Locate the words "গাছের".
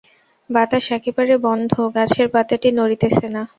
1.95-2.27